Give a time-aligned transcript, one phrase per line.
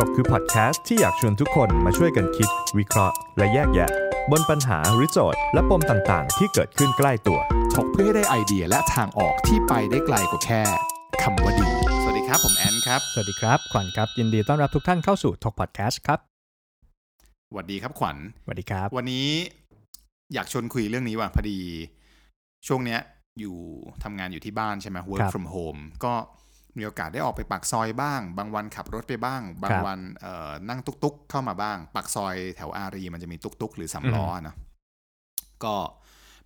[0.00, 2.48] ถกคือพอดแคสต์ที่อยากชวนทุกคนมาช่วยกันคิด
[2.78, 3.90] วิเคราะห์ และแยกแยะ
[4.30, 7.40] บนปัญหาหรือโจทย์ และปมต่างๆ ที่เกิดขึ้นใกล้ตัว
[7.74, 10.62] ถกเพื่อให้ได้ไอเดียและทางออกที่ไปได้ไกลกว่าแค่
[11.22, 11.68] คำว่าดี
[12.02, 16.18] สวัสดีครับ ผมแอนครับ สวัสดีครับ ขวัญครับ ยินดีต้อนรับทุกท่านเข้าสู่ทกพอดแคสต์ครับ
[17.48, 19.28] สวัสดีครับขวัญสวัสดีครับ วันนี้
[20.34, 21.58] อยากชวนคุยเรื่องนี้ว่ะพอดี
[22.66, 23.00] ช่วงเนี้ย
[23.40, 23.56] อยู่
[24.04, 26.14] ทำงานอยู่ที่บ้านใช่ไหม work ครับ from home ก็
[26.78, 34.56] มีโอกาสได้ออกไปปากซอยบ้าง บางวันขับรถไปบ้าง บางครับวันเอ่อนั่งตุกๆ เข้ามาบ้าง ปากซอยแถวอารีมันจะมีตุกๆ หรือสำล้ออะเนาะ
[35.64, 35.74] ก็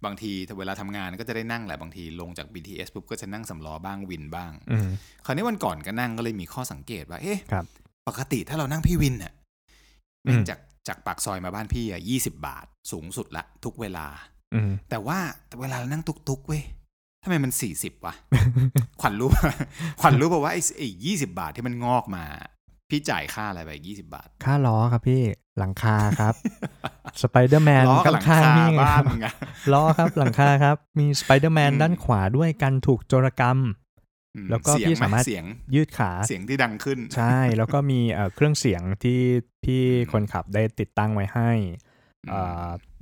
[0.04, 4.88] บางทีเวลาทำงานก็จะได้นั่งแหละบางทีลงจาก BTS ปุ๊บก็จะนั่งสำล้อบ้างวินบ้างอืม
[5.24, 7.64] คราวนี้วันก่อนก็นั่งก็เลยมีข้อสังเกตว่าเอ๊ะครับ
[8.08, 9.32] ปกติถ้าเรานั่งพี่วินเนี่ย
[10.26, 14.06] อืมจากจากปากซอยมาบ้านพี่อะยี่สิบาทสูงสุดละทุกเวลา
[14.54, 16.62] อืมแต่ว่าแต่เวลาเรานั่งตุกๆเว้ย
[17.22, 18.14] ทำไมมันสี่สิบวะ
[19.00, 19.54] ขวัญรู้ป่ะ
[20.00, 22.24] ขวัญรู้ป่ะว่าไอ้ไอ้ยี่สิบาทที่มันงอกมา
[22.90, 25.22] พี่จ่ายค่าอะไรไปยี่สิบาท ค่าล้อครับพี่
[25.58, 26.34] หลังคาครับ
[27.22, 29.34] สไปเดอร์แมนล้อกับหลังข้างคาๆนี่ไงบ้าคนรับมึงอะ
[29.72, 33.58] ล้อครับหลังคาครับ มีสไปเดอร์แมนอืมด้านขวาด้วยกันถูกโจรกรรม
[34.36, 39.20] อืมแล้วก็เสียงพี่ไหสามารถเสียงยืดขาเสียงที่ดังขึ้น ใช่ แล้วก็มีเอ่อเครื่องเสียงที่
[39.64, 41.89] พี่คนขับได้ติดตั้งไว้ให้เอ่อ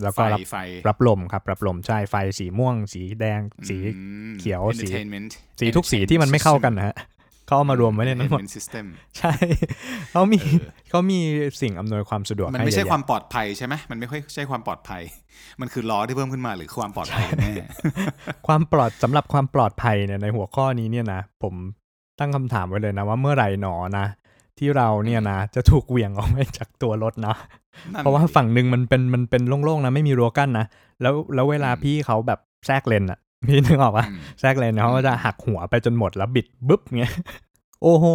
[0.02, 0.56] แล้วไฟก็รับไฟ
[0.88, 6.96] รับลมครับ รับลมใช่ไฟสีม่วง สีแดง สีอืมเขียวสี entertainment สีทุกสีที่มันไม่เข้ากันนะฮะ
[7.46, 8.86] เขาเอามารวมไว้ในนั้นหมด entertainment system
[9.18, 9.32] ใช่
[10.12, 11.18] เขามีเออเขามี
[11.62, 15.02] สิ่งอำนวยความสะดวกมันให้ไม่ใช่เยอะความแยะปลอดภัยใช่ไหมมันไม่ค่อยใช่ความปลอดภัย
[15.60, 17.66] มันคือล้อที่เพิ่มขึ้นมาหรือความปลอดภัยกันแน่
[18.46, 21.54] ความปลอดสำหรับความปลอดภัยเนี่ยในหัวข้อนี้เนี่ยนะผม
[22.18, 24.06] ตั้งคำถามไว้เลยนะว่าเมื่อไหร่หนอนะ
[24.60, 27.36] ที่เราเนี่ยนะจะถูกเหวี่ยงออกไปจากตัวรถนะ
[27.94, 30.66] นั่นเพราะว่าดิฝั่งหนึ่งมันเป็นมันเป็นโล่งๆนะไม่มีรั้วกั้นนะ
[31.02, 37.14] แล้วแล้วเวลาอืมพี่เขาแบบแทรกเลนอะพี่นึกออกปะอืมแทรกเลนเขาก็จะหักหัวไปจนหมดแล้วบิดบึ๊บเงี้ย
[37.82, 38.06] โอ้โห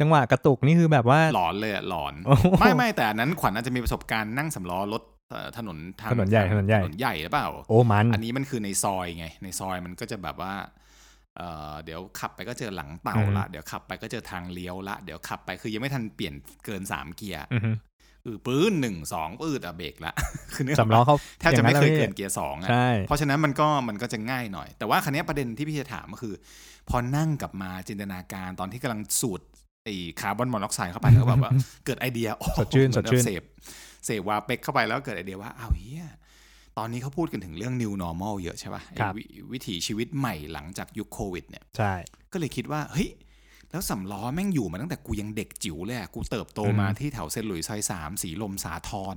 [0.00, 10.52] จังหวะกระตุกนี่คือแบบว่าหลอนเลยอะหลอนโอ้โหไม่ไม่แต่อันนั้นขวัญอาจจะมีประสบการณ์นั่งสำล้อรถเอ่อถนนทางถนนใหญ่ถนนใหญ่ถนนใหญ่หรือเปล่า โอ้มัน อันนี้มันคือในซอยไง ในซอยมันก็จะแบบว่า
[11.36, 17.70] เอ่อเดี๋ยวขับไปก็เจอหลังเต่าอืมละ เดี๋ยวขับไปก็เจอทางเลี้ยวละ เดี๋ยวขับไปคือยังไม่ทันเปลี่ยนเกินสามเกียร์อือฮึ
[18.24, 20.14] คือปื้นหนึ่งสองปื้ดอะเบรกละ
[20.54, 26.34] คือนึกกสำล้อเขาแทบจะไม่เคยอางเกินนเกียร์สองอะใช่เพราะฉะนั้นมันก็มันก็จะง่ายหน่อย แต่ว่าคันนี้ยประเด็นที่พี่จะถามก็คือ
[26.88, 29.40] พอนั่งกลับมาจินตนาการตอนที่กำลังสูด
[29.84, 31.52] ไอ้คาร์บอนมอนอกไซด์เข้าไปแล้วก็แบบว่า
[31.86, 33.42] เกิดไอเดียโอ้สดชื่นเหมือสดชื่นเสพ
[34.06, 36.06] เสพวาเป็กเข้าไปแล้วเกิดไอเดียว่าอ้าวเฮีย
[36.80, 41.92] ตอนนี้เขาพูดกันถึงเรื่อง new normal เยอะใช่ป่ะไอ้ครับวิวิถีชีวิตใหม่หลังจากยุคโควิดเนี่ยใช่
[42.32, 43.10] ก็เลยคิดว่าเฮ้ย
[43.70, 49.16] แล้วสำล้อแม่งอยู่มาตั้งแต่กูยังเด็กจิ๋วเลยอะกูเติบโตมาอืมที่แถวเซนต์หลุยส์ซอยสามสีลมสาทร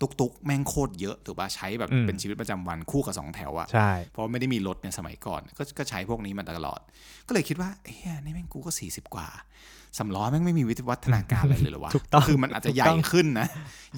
[0.00, 6.80] ตุกตุกๆแม่งโคตรเยอะถูกป่ะใช้แบบอืมเป็นชีวิตประจำวันคู่กับสองแถวอะใช่เพราะไม่ได้มีรถในสมัยก่อนก็ก็ใช้พวกนี้มาตลอด
[7.26, 9.28] ก็เลยคิดว่าเฮ้ยนี่แม่งกูก็สี่สิบกว่า
[9.98, 13.46] สำล้อแม่งไม่มีวิวัฒนาการอะไรเลยเหรอวะถูกต้องคือมันอาจจะใหญ่ถูกต้องขึ้นนะ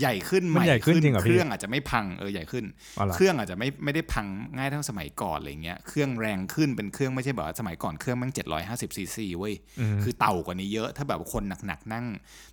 [0.01, 2.65] ใหญ่ขึ้นมันใหญ่ขึ้นจริงเหรอพี่เครื่องอาจจะไม่พังเออใหญ่ขึ้น
[2.97, 9.55] เอาล่ะเครื่องอาจจะไม่ไม่ได้พังง่ายเท่าสมัยก่อนอะไรเงี้ยเครื่องแรงขึ้นเป็นเครื่องไม่ใช่แบบว่าสมัยก่อนเครื่องแม่งเจ็ดร้อยห้าสิบซีซีเว้ย
[9.95, 12.07] มคือเต่ากว่านี้เยอะถ้าแบบว่าคนหนักๆนั่ง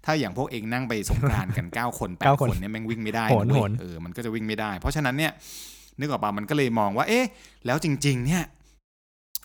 [0.06, 5.32] ถ้าอย่างพวกเองนั่งไปสงกรานต์กันเก้าคนแปดเก้าคนคนเนี่ยแม่งวิ่งไม่ได้โหนนะเว้ยโหนเออมันก็จะวิ่งไม่ได้ เพราะฉะนั้นเนี่ย
[6.00, 7.26] นึกออกปะมันก็เลยมองว่า เอ๊ะ
[7.66, 8.44] แล้วจริง ๆ เนี่ย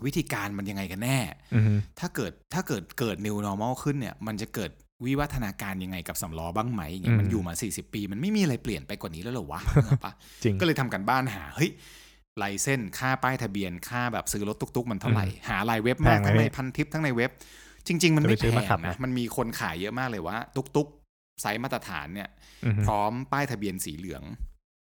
[0.06, 1.19] วิธีการมันยังไงกันแน่
[1.55, 4.71] อือฮึถ้าเกิดถ้าเกิดเกิด new normal ขึ้นเนี่ย มันจะเกิด
[5.05, 10.12] วิวัฒนาการยังไงกับสำล้อบ้างไหมอย่างเงี้ยมันอยู่มา 40 ปี มันไม่มีอะไรเปลี่ยนไปกว่านี้แล้วเหรอวะนึกออกปะ
[10.43, 11.71] จริงก็เลยทำกันบ้านหาเฮ้ย
[12.43, 17.31] ลายเส้นค่าป้ายทะเบียนค่าแบบซื้อรถตุกๆ มันเท่าไหร่ หาลายเว็บมากแพงไหมทั้งในพี่พันทิปทั้งในเว็บ
[17.87, 22.29] จริง ๆ มันไม่จะไปซื้อแพมางขับนะนะมันมีคนขายเยอะมากเลยว่าตุกๆไซส์มาตรฐานเนี่ย
[22.65, 24.23] อือฮึพร้อมป้ายทะเบียนสีเหลือง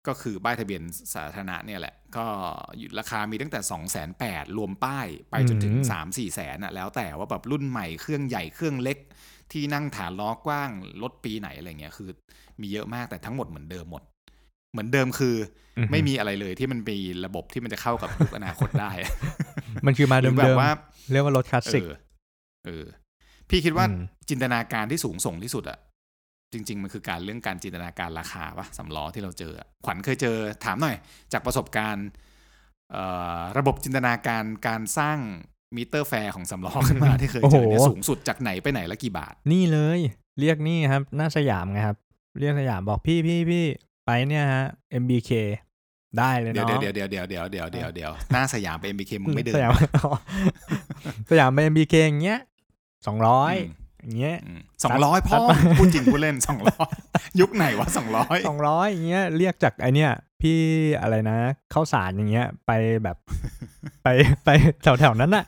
[0.09, 0.83] ก็คือป้ายทะเบียน
[1.15, 2.27] สาธารณะเนี่ยแหละ ก็
[2.79, 8.99] อยู่ราคามีตั้งแต่2องแสนแปดรวมป้ายไปจนถึงอืมสามสี่แสนอะแล้วแต่ว่าแบบรุ่นใหม่เครื่องใหญ่เครื่องเล็ก
[9.53, 10.71] ที่นั่งฐานล้อกว้าง
[11.03, 12.09] รถปีไหนอะไรเงี้ยคือ
[12.61, 14.03] มีเยอะมากแต่ทั้งหมดเหมือนเดิมหมด
[14.73, 15.37] เหมือนเดิมคือ
[15.79, 18.91] ออฮึไม่มีอะไรเลยที่มันมีระบบที่มันจะเข้ากับยุคอนาคตได้
[19.87, 20.71] มันคือมาหรืเดิอมแบเดิบมว่า
[21.13, 21.91] เรียกว่ารถคลาสเอสิกอ
[22.67, 22.85] เออ
[23.51, 25.79] พี่คิดว่าอืมจินตนาการที่สูงส่งที่สุดอะ
[26.53, 30.97] จริง ๆ มันคือการเรื่องการจินตนาการราคาปะสำล้อที่เราเจออะขวัญเคยเจอถามหน่อย
[31.33, 32.09] จากประสบการณ์
[32.93, 33.05] เอ่
[33.39, 35.19] อระบบจินตนาการการสร้าง
[35.77, 40.01] มิเตอร์แฟร์ของสำล้อขึ้นมาที่เคยเจอเนี่ยโอ้โหสูงสุดจากไหนไปไหนและกี่บาท นี่เลย
[40.41, 41.97] เรียกนี่ครับหน้าสยามไงครับ
[42.41, 43.65] เรียกสยามบอกพี่พี่พี่
[44.07, 44.65] ไปเนี่ยฮะ
[45.03, 45.31] MBK
[46.19, 49.73] ได้เลยเดี๋ยวเนาะเดี๋ยวเดี๋ยวเดี๋ยวเดี๋ยวเดี๋ยวเดี๋ยวเดี๋ยวหน้าสยามไป MBK มึงไม่เดินสยาม
[51.31, 52.39] สยามไป MBK อย่างเงี้ย
[53.07, 54.37] สองร้อยอืมอย่างเงี้ย
[54.85, 56.93] สองร้อยพ่อตัดพูดจริงพูดเล่นสองร้อย
[57.41, 60.11] ยุคไหนวะสองร้อยสองร้อยอย่างเงี้ยเรียกจากไอเนี้ย
[60.43, 60.61] พี่
[61.01, 61.39] อะไรนะ
[61.75, 62.71] ข้าวสารอย่างเงี้ย ไป
[63.05, 63.17] แบบ
[64.03, 64.09] ไป
[64.45, 64.49] ไป
[64.83, 65.47] แถวแถวๆนั้นอะ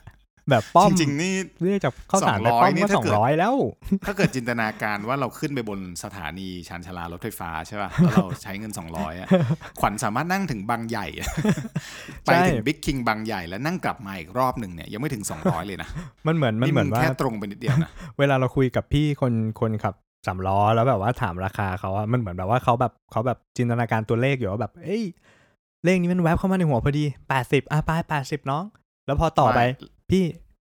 [0.49, 1.33] แบบป้อมจริงๆนี่
[1.63, 3.55] เรียกจากข้าวสารไป200ป้อมนี่ก็ถ้าสองเกิดร้อยแล้ว
[4.05, 9.27] ถ้าเกิดจินตนาการว่าเราขึ้นไปบนสถานีชานชาลารถไฟฟ้าใช่ป่ะแล้วเราใช้เงิน200อะ
[9.79, 11.27] ขวัญสามารถนั่งถึงบางใหญ่อะ
[12.23, 15.89] ไปถึงบิ๊กคิงบางใหญ่แล้วนั่งกลับมาอีกรอบหนึ่งเนี่ยยังไม่ถึง200เลยนะ
[16.27, 17.89] มันเหมือนมันนี่เหมืมึอนงว่าแค่ตรงไปนิดเดียวนะ
[18.19, 19.95] เวลาเราคุยกับพี่คนคนขับ
[20.25, 25.03] สามล้อแล้วแบบว่าถามราคาเขาอะมันเหมือนแบบว่าเขาแบบเขาแบบจินตนาการตัวเลขอยู่ว่าแบบ เอ้ย
[25.85, 28.63] เลขนี้มันแวบเข้ามาในหัวพอดีแปดสิบอะไปแปดสิบน้อง
[29.05, 29.59] แล้วพอต่อไป
[30.11, 30.23] พี่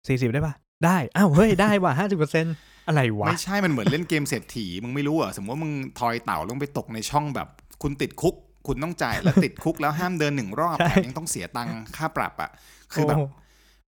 [0.08, 0.54] สี่สิบได้ปะ
[0.86, 2.46] ได้อ้าวเฮ้ยได้ว่ะห้าสิบเปอร์เซ็น
[2.88, 7.48] อะไรวะ ไม่ใช่มันเหมือนเล่นเกมเศรษฐีมึงไม่รู้เหรอะสมมติว่ามึงทอยเต่าลงไปตกในช่องแบบ
[7.82, 8.36] คุณติดคุก
[8.68, 12.50] คุณต้องจ่ายแล้วติดคุกแล้วห้ามเดินหนึ่งรอบใช่แถมยังต้องเสียตังค่าปรับอะ
[12.94, 13.22] คือแบบโ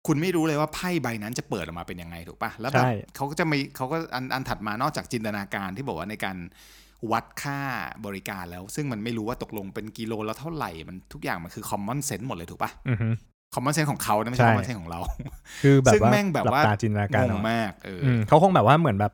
[0.06, 6.37] คุณไม่รู้เลยว่าไพ่ใบนั้นจะเปิดออกมาเป็นยังไงถูกปะแล้วแบบใช่เขาก็จะมีเขาก็อันอันถัดมานอกจากจินตนาการที่บอกว่าในการ
[7.12, 7.60] วัดค่า
[8.06, 13.08] บริการแล้ว ซึ่งมันไม่รู้ว่าตกลงเป็นกิโลแล้วเท่าไหร่มันทุกอย่างมันคือ common sense หมดเลยถูกปะอือฮึ
[13.54, 15.00] common sense ของเขานะไม่ใช่ใช่ common sense ของเรา
[15.62, 19.12] คือแบบซึ่งว่าแม่งแบบว่าหลัตาจินตนาการงเอางมากเออออืมเขาคงแบบว่าเหมือนแบบ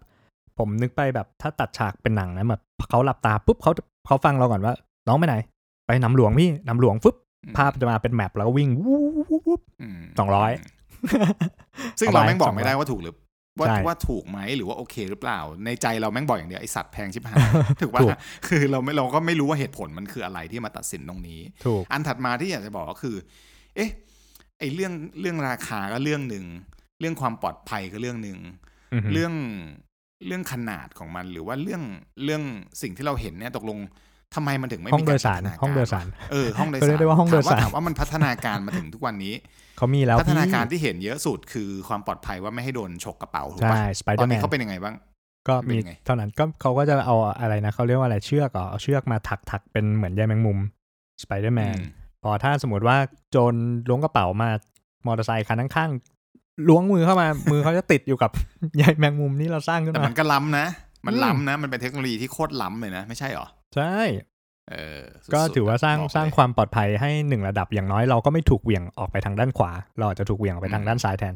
[0.59, 3.73] ผมนึกไปแบบถ้าตัดฉากเป็นหนังนะแบบเขาหลับตาปุ๊บเขา
[4.07, 4.75] เขาฟังเราก่อนว่า
[5.09, 5.37] น้องไปไหน
[5.87, 7.15] ไปน้ำหลวงพี่น้ำหลวงฟึบ
[7.57, 9.61] ภาพจะมาเป็นแมปแล้วก็วิ่งวูบวูบวูบ
[9.99, 10.51] มสองร้อย
[11.99, 13.15] ซึ่งเอาเราไปแม่งบอก200ไม่ได้ว่าถูกหรือ
[13.61, 17.39] ว่าใช่ว่าถูกไหมหรือว่าโอเคหรือเปล่า ในใจเราแม่งบอกอย่างเดียวไอสัตว์แพงชิบหาย
[17.81, 18.19] ถูกถูกป่ะ
[18.49, 23.17] คือเราไม่เราก็ไม่รู้ว่าเหตุผลมันคืออะไรที่มาตัดสินตรงนี้ถูกอันถัดมาที่อยากจะบอกก็คือ
[23.77, 23.91] เอ๊ะ
[24.59, 26.45] ไอเรื่องเรื่องราคาก็เรื่องหนึ่ง
[27.01, 28.39] เรื่องความปลอดภัยก็เรื่องหนึ่ง
[28.93, 29.35] อือฮึเรื่อง
[30.27, 31.83] เรื่องขนาดของมันหรือว่าเรื่อง
[32.25, 32.43] เรื่อง
[32.83, 33.79] สิ่งที่เราเห็นเนี่ยตกลง
[34.35, 39.35] ทำไมมันถึงไม่ห้องมีโดกายสารพัฒนกห้องโดยสารเออห้องโดยเขาสารเรียกได้ว่าห้องโดยสารถามว่าถามว่ามันพัฒนาการมาถึงทุกวันนี้
[39.79, 44.95] เขามีแล้วพัฒนาการพี่ที่เห็นเยอะสุดคือความปลอดภัยว่าไม่ให้โดนฉกกระเป๋าถูกใช่ปะสไปเดตออนร์แมนี้นเขาเป็นยังไงบ้าง
[45.49, 50.59] ก็มีเป็นไงเท่านั้นก็เขาก็จะเอาอะไรนะเขาเรียกว่าอะไรเชือกเหรอเอาเชือกมาถักถักเป็นเหมือนใยแมงมุม
[51.23, 51.87] สไปเดอร์แมนอืม
[52.23, 52.97] พอถ้าสมมติว่า
[53.31, 53.55] โจร
[53.89, 54.51] ล้วงกระเป๋ามา
[55.07, 58.31] มอเตอร์ไซค์คันข้างๆล้วงมือเข้ามามือเขาจะติดอยู่กับ
[58.77, 60.67] ใยแมงมุมที่เราสร้างขึ้นแต่มามันก็ล้ำนะ
[61.07, 63.95] มันอืมล้ำนะ มันเป็นเทคโนโลยีที่โคตรล้ำเลยนะ ไม่ใช่เหรอ ใช่
[64.71, 71.35] เออสุดๆก็ถือว่าสร้างบอกเลยสร้างความปลอดภัยให้หนึ่งระดับอย่างน้อยเราก็ไม่ถูกเหวี่ยงออกไปทางด้านขวา เราอาจจะถูกเหวี่ยงออกไปทางด้านซ้ายแทน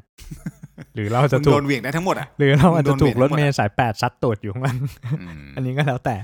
[0.95, 4.79] หรือเราจะมึงถูโดกนเหวี่ยงได้ทั้งหมดอะหรือเราอาจจะถูกรถโดนเหวี่เมยงทั้งหมดอะล์สายแปดซัดตูดอยู่ข้างล่าง
[5.21, 6.17] อืมอันนี้ก็แล้วแต่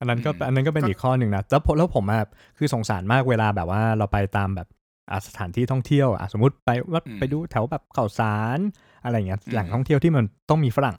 [0.00, 2.28] อันนั้นก็อืมอันนั้นก็เป็นก็อีกข้อหนึ่งนะแล้วผมแล้วผมอะ
[2.58, 4.68] คือสงสารมากเวลาแบบว่าเราไปตามแบบ
[5.10, 8.58] อะสถานที่ท่องเที่ยวอะสมมติไปว่าอืมไปดูแถวแบบเขาสาร
[9.04, 10.96] อะไรอย่างเงี้ยอืมแหล่งท่องเที่ยวที่มันต้องมีฝรั่ง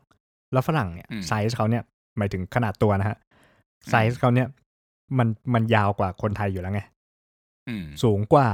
[0.53, 1.83] แล้วฝรั่งเนี่ยอืมไซส์เขาเนี่ย
[2.17, 3.17] หมายถึงขนาดตัวนะฮะ
[3.89, 4.47] ไซส์เขาเนี่ย
[5.17, 6.81] มันมันยาวกว่าคนไทยอยู่แล้วไง
[7.69, 8.49] อืมสูงกว่า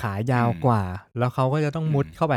[0.00, 0.82] ขายาวอืมกว่า
[1.18, 2.34] แล้วเขาก็จะต้องมุดอืมเข้าไป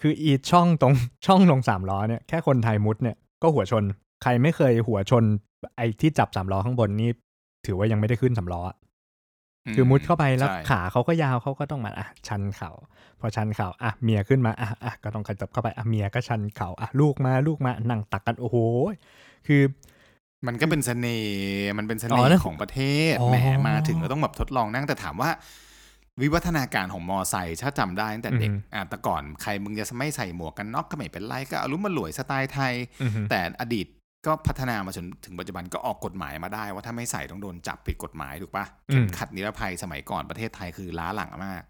[0.00, 0.94] คืออีช่องตรง
[1.26, 3.84] ช่องลงสามล้อเนี่ยแค่คนไทยมุดเนี่ยก็หัวชน
[4.22, 5.24] ใครไม่เคยหัวชน
[5.76, 7.10] ไอ้ที่จับสามล้อข้างบนนี่
[7.66, 8.76] ถือว่ายังไม่ได้ขึ้นสามล้ออะ
[9.74, 12.70] คือมุดเข้าไปแล้วใช่ขาเขาก็ยาวเขาก็ต้องมาอะชันเขา
[13.20, 18.56] พอชันเขาอะเมียขึ้นมาอะอะก็ต้องขยับเข้าไปอะเมียก็ชันเขาอะลูกมาลูกมานั่งตักกันโอ้โห
[19.46, 19.62] คือ
[20.46, 22.80] มันก็เป็นเสน่ห์มันเป็นเสอ๋น่อนั่นห์ของประเท
[23.12, 23.36] ศอ๋อแหม
[23.68, 25.30] มาถึงก็ต้องแบบทดลองนั่งแต่ถามว่า
[26.20, 33.86] วิวัฒนาการของมอไซค์ถ้าจำได้ตั้งแต่เด็กอือฮึอะแต่ก่อนใครมึงจะไม่ใส่หมวกกันน็อกก็ไม่เป็นไรก็อารมณ์มาหลวยสไตล์ไทยอือหือแต่อดีต
[34.26, 41.62] ก็พัฒนามาจนถึงปัจจุบันก็ออกกฎหมายมาได้ ว่าถ้าไม่ใส่ต้องโดนจับผิดกฎหมายถูกปะอืมเข็มขัดนิรภัยสมัยก่อนประเทศไทยคือล้าหลังมาก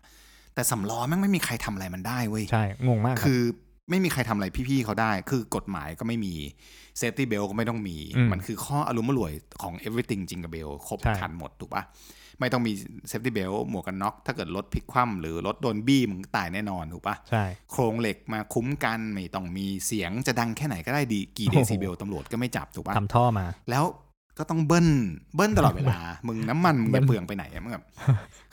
[0.55, 3.43] แต่สำล้อแม่งไม่มีใครทำอะไรมันได้เว้ยใช่งงมากครับคือ
[3.91, 6.35] ไม่มีใครทำอะไรพี่ๆเขาได้ คือกฎหมายก็ไม่มี
[6.99, 9.33] เซฟตี้เบลก็ไม่ต้องมีอืมมันคือข้ออารมณ์มารวย
[9.63, 11.85] ของ everything จริงกับเบลครบใช่คันหมดถูกปะ
[12.41, 12.73] ไม่ต้องมี
[13.09, 23.85] เซฟตี้เบลหมวกกันน็อก ถ้าเกิดรถพลิกคว่ำหรือรถโดนบี้มึงตายแน่นอนถูกปะใช่โครงเหล็กมาคุ้มกันไม่ต้องมีเสียงจะดังแค่ไหนก็ได้ดีกี่เดโอ้โหซิเบลตำรวจก็ไม่จับถูกปะทำท่อมา แล้ว
[24.39, 24.89] ก็ต้องเบิ้ล
[25.35, 27.85] เบิ้ลตลอดเวลา มึงน้ำมันมึงเบิ้จะลเปลืองไปไหนอะมึงแบบ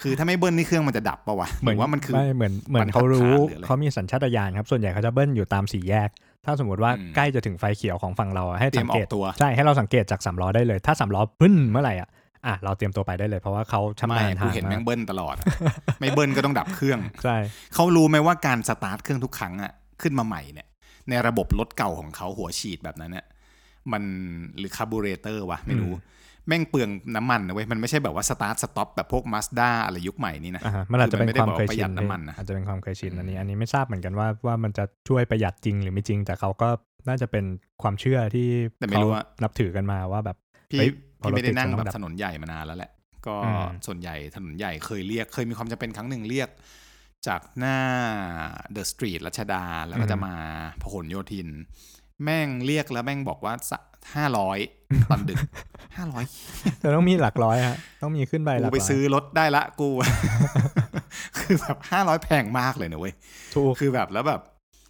[0.02, 6.10] คือถ้าไม่เบิ้ลนี่เครื่องมันจะดับปะวะหรือว่ามันคือไม่เหมือนเหมือนบรรทัดเขารู้ฐานหรืออะไรเขามีสัญชาตญาณครับส่วนใหญ่เขาจะเบิ้ลอยู่ตามสี่แยก
[6.46, 12.10] ถ้าสมมติว่าอืมใกล้จะถึงไฟเขียวของฝั่งเราอะให้เตรีสัยมงอเกอตกตัวใช่ให้เราสังเกตจากสามล้อได้เลยถ้าสามล้อพึ่นเมื่อไหร่อะ
[12.48, 15.46] อะเราเตรียมตัวไปได้เลยเพราะว่าเขาชำไม่นาญกูทางเห็นมาแม่งเบิ้ลตลอดอะ
[16.00, 17.36] ไม่เบิ้ลก็ต้องดับเครื่องใช่
[17.74, 20.68] เขารู้ไหมว่าการสตาร์ทเครื่องทุกครั้งอะขึ้นมาใหม่เนี่ย
[21.10, 23.26] ในระบบรถเก่าของเขาหัวฉีดแบบนั้นเนี่ย
[23.94, 24.04] มัน
[24.58, 25.94] หรือคาร์บูเรเตอร์วะไม่รู้
[26.48, 36.70] แม่งเปลืองน้ำมันนะเว้ย มันไม่ใช่แบบว่าสตาร์ทสต็อปแบบพวกมาสด้าอะไรยุคใหม่นี่นะอ่าฮะมันอาจจะเป็นคือมันไม่ได้ความบอกเคยประหชิยันดน้ำมันนะอาจจะเป็นความเคยชินอันนี้อืมอันนี้ไม่ทราบเหมือนกันว่าว่ามันจะช่วยประหยัดจริงหรือไม่จริง แต่เขาก็
[37.08, 37.46] น่าจะเป็น
[37.82, 38.48] ความเชื่อที่
[38.80, 40.38] แต่ไม่รู้ว่าเขานับถือกันมาว่าแบบ
[40.72, 42.92] พี่เฮ้ยพอพี่รถไม่ได้ติดนั่งจะต้แบองดับบถนนใหญ่มานานแล้วแหละ
[43.28, 46.50] ก็อืมส่วนใหญ่ถนนใหญ่เคยเรียกเคยมีความจำเป็นครั้งหนึ่งเรียก
[47.28, 47.78] จากหน้า
[48.72, 50.36] เดอะสตรีทรัชดาแล้วก็จะมา
[50.82, 51.48] พหลโยธิน
[52.24, 53.54] แม่งเรียกแล้วแม่งบอกว่า
[54.16, 54.60] ห้าร้อย
[55.06, 55.38] ตอนดึก
[55.96, 56.24] ห้าร้อย
[56.80, 59.90] แต่ต้องมีหลักร้อยฮะต้องมีขึ้นไปหลักูกไปร้อยซื้อรถได้ละกู
[61.38, 63.14] คือแบบห้าร้อยแพงมากเลยนะเว้ย
[63.54, 64.42] ถูกคือแบบแล้วแบบ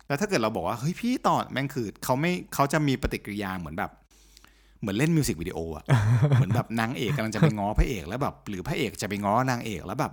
[0.08, 3.92] แล้วถ้าเกิดเราบอกว่าเฮ้ยพี่ต่อแม่งคือเขาไม่เขาจะมีปฏิกิริยาเหมือนแบบ
[4.82, 5.84] เหมือนเล่นมิวสิกวิดีโออะ
[6.36, 10.12] เหมือนแบบนางเอกกำลังจะไปง้อพระเอกแล้วแบบ หรือพระเอกจะไปง้อนางเอกแล้วแบบ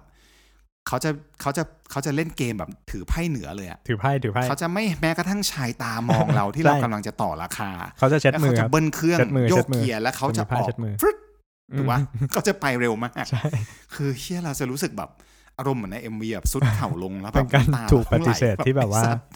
[0.88, 1.10] เขาจะ
[1.40, 11.16] เขาจะเขาจะเล่นเกมแบบถือไพ่เหนือเลยอะถือไพ่ถือไพ่เขาจะไม่แม้กระทั่งชายตามองเราที่เราใช่กำลังจะต่อราคา เขาจะเช็ดแล้วมืเขาอคจะรับเบิ้ลเครื่องเช็ดมือโยเช็กดมือเกียร์แล้วเขาจะมีผ้าออกเช็ดมือฟรึด
[11.78, 13.42] ถูกปะอืมเขาจะไปเร็วมากใช่
[13.94, 15.10] คือเฮียเราจะรู้สึกแบบ
[15.58, 19.26] อารมณ์เหมือนในเอ็มวีแบบสุดเข่าลงแล้วแบเป็นบการน้ำตาถูกปไหลฏิเสธที่แบบว่าไอ้สัตว์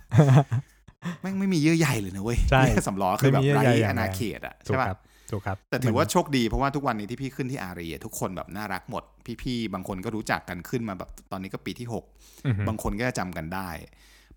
[1.21, 4.99] แม่งไม่มีเยื่อใยเลยนะเว้ยใช่เนี่ยสำล้อคือแบบไม่มีเยื่อไร้ใยอย่างอนาแรงเขตอะถูใช่กปะครับ
[5.30, 9.04] ถูกครับแต่ถือว่าโชคดีเพราะว่าทุกวันนี้ที่พี่ขึ้นที่อารีอะทุกคนแบบน่ารักหมด
[9.42, 12.04] พี่ๆบางคนก็รู้จักกันขึ้นมาแบบตอนนี้ก็ปีที่หก
[12.47, 13.71] อือฮึบางคนก็จะจำกันได้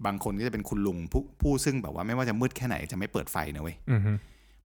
[0.06, 4.12] บางคนก็จะเป็นคุณลุงผู้ผู้ซึ่งแบบว่าไม่ว่าจะมืดแค่ไหนจะไม่เปิดไฟนะเว้ยอือฮึ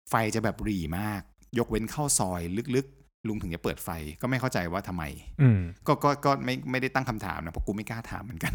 [0.09, 1.21] ไฟจะแบบหรี่มาก
[1.57, 2.41] ยกเว้นเข้าซอย
[2.75, 3.89] ลึกๆ ลุงถึงจะเปิดไฟ
[4.21, 5.03] ก็ไม่เข้าใจว่าทำไม
[5.41, 8.53] อืมก็ก็ก็ไม่ไม่ได้ตั้งคำถามนะเพราะกูไม่กล้าถามเหมือนกัน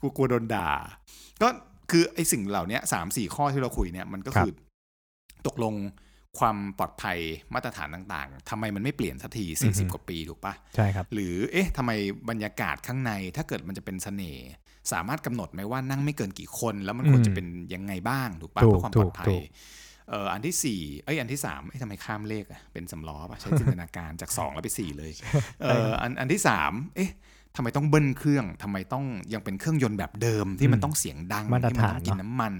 [0.00, 0.68] กูกลัวโดนด่า
[1.42, 1.48] ก็
[1.90, 4.52] คือไอ้สิ่งเหล่านี้สามสี่ข้อที่เราคุยเนี่ยมันก็คือ
[5.46, 5.74] ตกลง
[6.38, 7.18] ความปลอดภัย
[7.54, 11.90] มาตรฐานต่างๆทำไมมันไม่เปลี่ยนสักทีสี่สิบกว่าปีถูกปะใช่ครับ หรือเอ๊ะทำไม
[12.30, 14.46] บรรยากาศข้างในถ้าเกิดมันจะเป็นเสน่ห์
[14.92, 19.44] สามารถกำหนดไหมว่านั่งไม่เกินกี่คน แล้วมันควรจะเป็นยังไงบ้างถูกปะถูกเพื่อความปลอดภัถูยก
[20.08, 25.10] เอ่ออันที่สี่เอ้ยอันที่สามเอ้ยทำไมข้ามเลขอะเป็นสำล้อปะใช้จินตนาการจากสองแล้วไปสี่เลย
[25.62, 27.10] เอ่ออันอันที่สามเอ๊ะ
[27.56, 32.54] ทำไมต้องเบิ้ลเครื่องทำไมต้องยังเป็นเครื่องยนต์แบบเดิมที่มันต้องเสียงดังมาตรที่มันฐานต้องกินเนอะน้ำมัน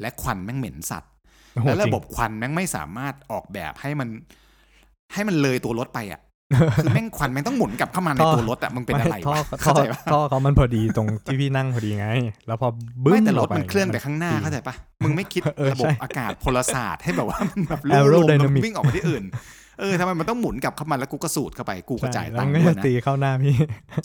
[0.00, 1.19] และควันแม่งเหม็นสัตว์โอ้โห
[1.64, 4.08] และระจงบบควันแม่งไม่สามารถออกแบบให้มัน
[5.12, 6.20] ให้มันเลยตัวรถไปอะ
[6.82, 12.08] คือแม่งควันแม่งต้องหมุนกลับเข้ามาในท่อตัวรถอะมึงเป็นอะไรท่อวะท่เข้าอใจปะท่อเขามันพอดีตรงที่พี่นั่งพอดีไง
[12.46, 12.68] แล้วพอ
[13.04, 19.24] บึ้ไม่นแต่รถกไปมันเคลื่อนแต่ข้างหน้าดีเข้าใจปะมึงไม่คิดเออระบบใช่อากาศพลศาสตร์ให้แบบว่ามันแบบลู่ลมแล้ว Aerodynamic วิ่งออกไปที่อื่น
[19.80, 23.54] เออทำไมมันต้องหมุนกลับเข้ามาแล้วกูก็สูดเข้าไปกูก็ใช่จ่ายแล้ตัวงค์มันก็ด้วยจะนะตีเข้าหน้าพี่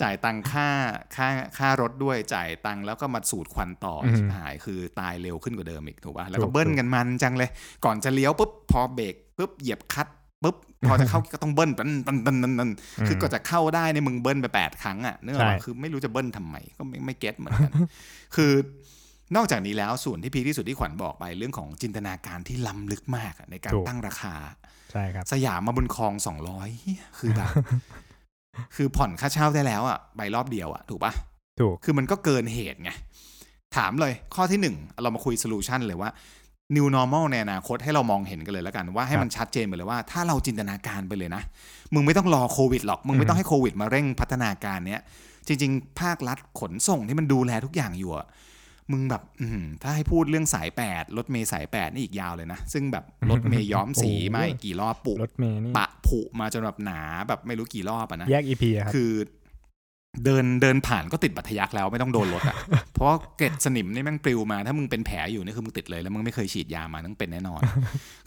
[0.03, 0.69] จ่ายตังค่า
[1.15, 1.27] ค่า
[1.57, 7.49] ค่ารถด้วยจ่ายตังค์แล้วก็มาสูดควันต่ออมชิบหายคือตายเร็วขึ้นกว่าเดิมอีกถูกป่ะแล้วก็ถูกเบิ้ลกันมันจังเลย
[7.85, 10.07] ก่อนจะเลี้ยวปุ๊บพอเบรกปุ๊บเหยียบคลัด
[10.43, 10.55] ปุ๊บ
[10.87, 12.69] พอจะเข้าก็ต้องเบิ้ลตันตันตันตันตัน
[13.07, 17.71] คือก็จะเข้าได้ในยมึงเบิ้ลไปแปดครั้งอะเนื่องใช่จากคือไม่รู้จะเบิ้ลทำไมก็ไม่ไม่เก็ตเหมือนกัน
[18.35, 18.51] คือ
[19.35, 24.35] นอกจากนี้แล้วส่วนที่พีคที่สุดที่ขวัญบอกไปเรื่องของจินตนาการที่ล้ำลึกมากอะในการถูกตั้งราคา
[24.95, 26.69] ใช่ครับ สยามมาบนคลองสองร้อย
[27.19, 27.49] คือแบบ
[28.75, 31.13] คือผ่อนค่าเช่าได้แล้วอะใบรอบเดียวอะถูกปะ
[31.59, 32.91] ถูก คือมันก็เกินเหตุไง
[33.75, 36.09] ถามเลยข้อที่หนึ่งเรามาคุย solution เลยว่า
[36.75, 41.43] new normal ในอนาคตให้เรามองเห็นกันเลยแล้วกัน ว่าให้มันชัดเจนไปเลยว่า ถ้าเราจินตนาการไปเลยนะ
[41.93, 45.01] มึงไม่ต้องรอโควิดหรอก มึงไม่ต้องให้โควิดมาเร่งพัฒนาการเนี้ย
[45.47, 48.27] จริง ๆ ภาครัฐขนส่งที่มันดูแลทุกอย่างอยู่อะ
[48.91, 59.11] มึงแบบอืมถ้าให้พูดเรื่องสายแปดรถเมล์สายแปดนี่อีกยาวเลยนะ ซึ่งแบบรถเมล์ย้อมสีโอ้โหมาอีกกี่รอบปุรถเมล์นี่ปะผุมาจนแบบหนาแบบไม่รู้กี่รอบอะนะแยก EP ครับคือ
[60.25, 62.57] เดินเดินผ่านก็ติดบัตรทะยักแล้วไม่ต้องโดนรถอะ
[62.93, 67.61] เพราะว่าเกล็ดสนิมนี่แม่งปลิวมา ถ้ามึงเป็นแผลอยู่นี่คือมึงติดเลยแล้วมึงไม่เคยฉีดยามาต้องเป็นแน่นอน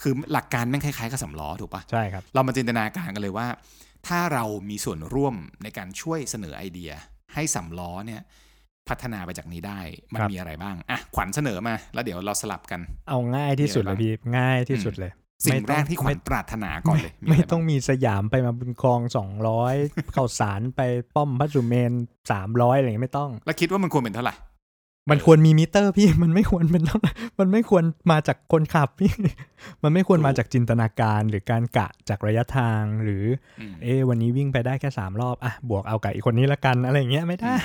[0.02, 3.46] คือหลักการแม่งคล้ายๆกับสำล้อถูกปะใช่ครับ เรามาจินตนาการกันเลยว่า
[4.06, 6.90] ถ้าเรามีส่วนร่วมในการช่วยเสนอไอเดีย
[7.34, 8.22] ให้สำล้อเนี่ย
[8.90, 9.80] พัฒนาไปจากนี้ได้
[10.12, 15.12] มันครับมีอะไรบ้างอะขวัญเสนอมา แล้วเดี๋ยวเราสลับกัน เอาง่ายที่สุดเลยพี่ง่ายที่สุดเลย
[15.44, 19.74] สิ่งไม่แรต้องกที่ขวัไม่ญปรารถนาก่อนเลยมีไม่อะไรบ้างต้องมีสยามไปมาบุญครองสองร้อย
[20.12, 20.80] ข้าวสารไป
[21.14, 21.92] ป้อมพระสุเมรุ
[22.32, 24.34] สามร้อยอะไรอย่างเงี้ยไม่ต้อง แล้วคิดว่ามันควรเป็นเท่าไหร่
[25.10, 29.12] มันควรมีมิเตอร์พี่มันไม่ควรเป็นเท่าไหร่มันไม่ควรมาจากคนขับพี่
[29.82, 33.24] มันไม่ควรมาจากจินตนาการหรือการกะจากระยะทางหรือ
[33.60, 37.56] อืมเอะวันนี้วิ่งไปได้แค่สามรอบอะบวกเอากับอีกคนนี้ละกันอะไรอย่างเงี้ยไม่ได้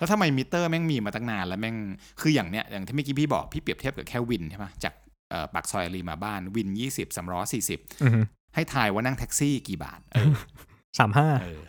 [0.00, 1.76] แล้วทำไมมิเตอร์แม่งมีมาตั้งนานแล้วแม่ง
[2.20, 4.94] คืออย่างเนี้ยอย่างที่เมื่อกี้พี่บอกพี่เปรียบเทียบกับแค่วินใช่ปะจาก
[5.30, 8.20] เอ่อปากซอยอารีมาบ้านวินยี่สิบสามล้อสี่สิบอือฮึ
[8.54, 10.32] ให้ทายว่านั่งแท็กซี่กี่บาทเออ
[10.98, 11.62] สามห้าเออ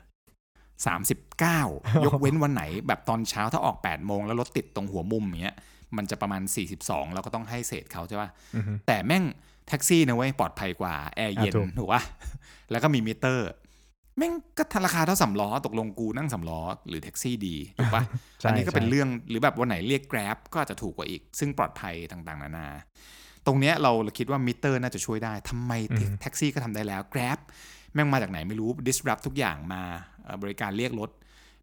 [0.85, 1.61] สามสิบเก้า
[2.05, 5.55] ยกเว้นวันไหน แบบตอนเช้าถ้าออกแปดโมงแล้วรถติดตรงหัวมุมอย่างเงี้ย
[5.97, 9.23] มันจะประมาณสี่สิบสองเราก็ต้องให้เศษเขาใช่ปะอือฮึแต่แม่ง
[9.67, 12.01] แท็กซี่นะเว้ยปลอดภัยกว่า แอร์เย็นอะถูกถูกปะ
[12.71, 13.49] แล้วก็มีมิเตอร์
[14.17, 18.03] แม่งก็ราคาเท่าสามล้อตกลงกูนั่งสามล้อหรือแท็กซี่ดีถูกปะ
[18.39, 22.67] ใช่อันนี้ก็เป็นใช่เรื่องหรือแบบวันไหนเรียก Grab ก็อาจจะถูกกว่าอีก ซึ่งปลอดภัยต่างๆ นานา
[23.45, 25.71] ตรงเนี้ยเราคิดว่ามิเตอร์น่าจะช่วยได้ทำไม
[26.21, 27.39] แท็กซี่ก็ทำได้แล้ว Grab
[27.93, 29.81] แม่งมาจากไหนไม่รู้ disrupt ทุกอย่างมา
[30.23, 31.09] เอ่อบริการเรียกรถ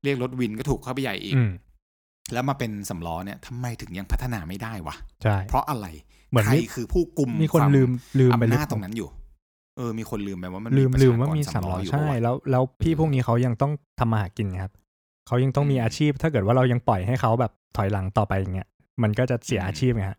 [0.04, 1.50] เรียกรถวินก็ถูกเข้าไปใหญ่อีกอืม
[2.32, 5.86] แล้วมาเป็นสำล้อเนี่ยทำไมถึงยังพัฒนาไม่ได้วะใช่เพราะอะไร
[6.30, 7.90] เหมือนใครมีคือผู้กุมมีคนวาลืม
[8.20, 9.08] ลืมไปอำหรือนาจเปตรล่างนั้นอยู่
[9.78, 14.73] เออมีคนลืมไปว่ามันลืมประลืชมว่ากรมีสำสามล้ล้อออยู่ใช่ปะวะแล้วแล้วพี่เออพวกนี้เขายังต้องทำมาหากินครับ
[15.26, 18.68] เขายังต้องมีอืมอาชีพ ถ้าเกิดว่าเรายังปล่อยให้เขาแบบถอยหลังต่อไปอย่างเงี้ย
[19.02, 20.18] มันก็จะเสียอืมอาชีพไงฮะ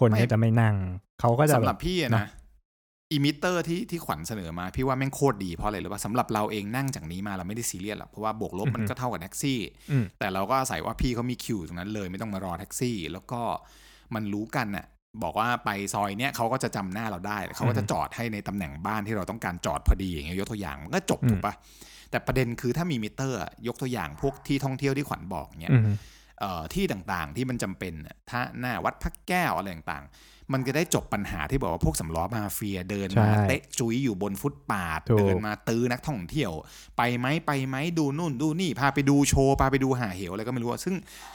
[0.00, 0.74] คนไม่ก็จะไม่นั่ง
[1.20, 2.28] เขาก็จะสำหแบรับบพี่อะเนนะอะ
[3.12, 9.58] อิมิเตอร์ที่ที่ขวัญเสนอมา พี่ว่าแม่งโคตรดีเพราะอะไรหรือว่าสำหรับเราเองนั่งจากนี้มาเราไม่ได้ซีเรียสหรอกเพราะว่าบวกลบมันก็เท่ากับแท็กซี่
[9.90, 13.40] อืมแต่เราก็อาศัยว่าพี่เขามีคิวตรงนั้นเลย ไม่ต้องมารอแท็กซี่ แล้วก็
[14.14, 14.86] มันรู้กันน่ะ
[15.22, 21.54] บอกว่าไปซอยเนี้ยเขาก็จะจำหน้าเราได้เขาก็จะจอดให้ในตำแหน่งบ้านที่เราต้องการจอดพอดีอย่างเงี้ยยกตัวอย่างมันก็จบอืมถูกปะ
[22.10, 25.84] แต่ประเด็นคือถ้ามีมิเตอร์อะยกตัวอย่างพวกที่ท่องเที่ยวที่ขวัญบอกเนี้ยอืม
[26.40, 36.52] เอ่อที่ต่างๆที่มันจำเป็นน่ะถ้าหน้าวัดพระแก้วอะไรต่างๆ มันจะได้จบปัญหาที่บอกว่าพวกสำล้อมาเฟียเดินมาใช่เตะจุยอยู่บนฟุตปาดถูกเดินมาตื้อนักท่องเที่ยว
[36.96, 40.94] ไปไหมไปไหมดูนู่นดูนี่พาไปดูโชว์พาไปดูหาเหวอะไรก็ไม่รู้อะซึ่ง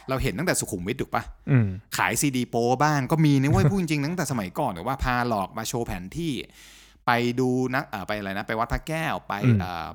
[0.10, 1.68] เราเห็นตั้งแต่สุขุมวิทถูกปะอืม
[1.98, 6.34] ขายซีดีโปบ้างก็มีนะเว้ยพูดจริงๆตั้งแต่สมัยก่อนหรือว่าพาหลอกมาโชว์แผนที่
[7.06, 9.88] ไปดูนักเอ่อไปอะไรนะ ไปวัดพระแก้วไปอืมเอ่อ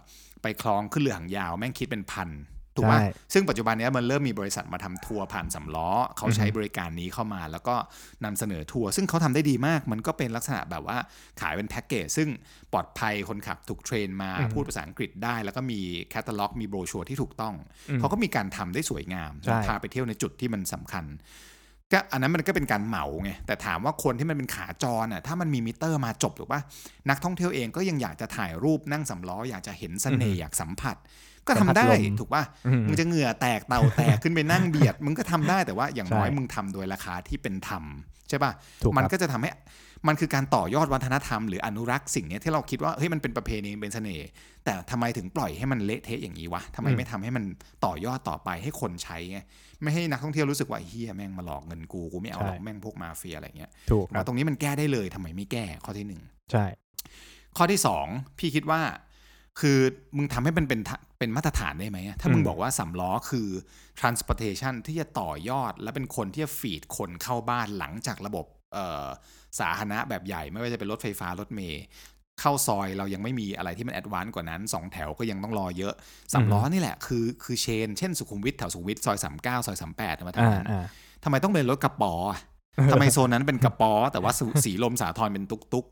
[0.43, 2.29] ไปคลองขึ้นเรือหางยาว แม่งคิดเป็นพัน
[2.77, 7.75] ถูกป่ะใช่ซึ่งปัจจุบันเนี้ยมันเริ่มมีบริษัทมาทำทัวร์ผ่านสามล้อ เขาใช้บริการนี้เข้ามา แล้วก็
[8.25, 10.99] นำเสนอทัวร์ซึ่งเขาทำได้ดีมาก มันก็เป็นลักษณะแบบว่า
[11.41, 12.29] ขายเป็นแพ็กเกจซึ่ง
[12.73, 17.55] ปลอดภัยคนขับถูก train มาอืมพูดภาษาอังกฤษได้ แล้วก็มีแคตตาล็อก มีโบรชัวร์ที่ถูกต้อง
[17.91, 21.07] อืมเขาก็มีการทำได้สวยงามใช่พาไปเที่ยวในจุดที่มันสำคัญ
[21.93, 26.61] ก็อันนั้นมันก็เป็นการเหมาไงแต่ถามว่าคนที่มันเป็นขาจรอะถ้ามันมีมิเตอร์มาจบถูกปะ
[27.11, 30.97] นักท่องเที่ยวเองก็ยังอยากจะถ่ายรูปนั่งสำล้ออยากจะเห็นเสน่ห์อยากสัมผัส
[31.51, 37.85] ก็ทำได้สัมผัสลมถูกปะอืมมึงจะเหงื่อแตกเต่าแตกขึ้นไปนั่งเบียด มึงก็ทำได้แต่ว่าอย่างน้อยใช่มึงทำโดยราคาที่เป็นธรรม
[38.29, 38.53] ใช่ปะ
[38.83, 39.51] ถูกมันครับก็จะทำให้
[40.09, 44.29] มันคือการต่อยอดวัฒนธรรมหรืออนุรักษ์สิ่งเนี้ยที่เราคิดว่าเฮ้ยมันเป็นประเพณีเป็นเสน่ห์
[44.65, 47.45] แต่ทำไมถึงปล่อยให้มันเละเทะอย่างนี้วะทำไมอืมไม่ทำให้มัน
[47.85, 49.39] ต่อยอดต่อไปให้คนใช้ไง
[49.83, 56.65] ไม่ให้นักท่องเที่ยวรู้สึกว่าไอ้เฮียแม่งมาหลอกเงินกูกูไม่เอาหรอกใช่แม่งพวกมาเฟียอะไรเงี้ยถูกคแล้รัวบตรงนี้มันแก้ได้เลยทำไมไม่แก้ข้อที่หนึ่งใช่
[57.57, 58.07] ข้อที่สอง
[58.39, 58.81] พี่คิดว่า
[59.61, 59.79] คือ
[60.17, 63.49] มึงทำให้มันเป็นทะเป็นมาตรฐานได้ไหมอะถ้ามึงอืมบอกว่าสามล้อคือ
[64.01, 69.07] transportation ที่จะต่อยอดและเป็นคนที่จะ feed คนเข้าบ้านหลังจากระบบเอ่อ
[69.61, 71.85] สาธารณะแบบใหญ่ ไม่ว่าจะเป็นรถไฟฟ้ารถเมล์
[72.41, 75.95] เข้าซอยเรายังไม่มีอะไรที่มัน advance กว่านั้นสองแถวก็ยังต้องรอเยอะ
[76.33, 80.85] สามล้อนี่แหละคือคือเชน เช่นสุขุมวิทแถวสุขุมวิทซอยสามเก้าซอยสามแปดมาทางอ่านั้นอ่า
[81.25, 82.39] ทำไมต้องเป็นรถกระป๋ออะ
[82.93, 85.87] ทำไมโซนนั้นเป็นกระป๋อแต่ว่าสุสีลมสาทรเป็นตุกตุก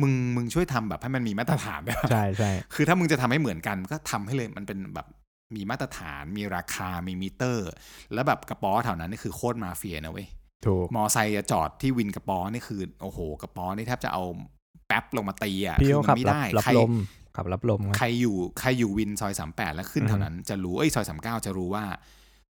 [0.00, 5.06] มึงมึงช่วยทำแบบให้มันมีมาตรฐานได้ปะใช่ใช่คือถ้ามึงจะทำให้เหมือนกันก็ทำให้เลยมันเป็นแบบ
[5.54, 7.70] มีมาตรฐาน มีราคา มีมิเตอร์
[8.12, 10.28] แล้วแบบกระป๋อแถวนั้นนี่คือโคตรมาเฟียนะเว้ย
[10.66, 14.22] ถูกมอไซค์จะจอดที่วินกระป๋อนี่คือโอ้โห กระป๋อนี่แทบจะเอา
[14.86, 16.94] แป๊บลงมาตีอะพี่คืก็มัขับไม่รับได้รับใครลม
[17.36, 21.84] ขับรับลมครับใครอยู่ใครอยู่วินซอยสามแปดแล้วขึ้นอือฮึแถวนั้นจะรู้เอ้ยซอยสามเก้าจะรู้ว่า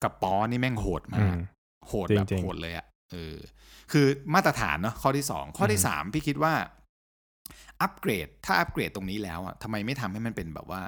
[0.03, 1.39] กระป๋อนี่แม่งโหดอืมากม
[1.89, 3.37] โหดแบบจริงๆโหดเลยอะเออ
[3.93, 6.53] คือมาตรฐานเนาะข้อที่สองข้อที่อือฮึสามพี่คิดว่า
[7.83, 10.83] อัปเกรด ถ้าอัปเกรดตรงนี้แล้วอะทำไมไม่ทำให้มันเป็นแบบว่า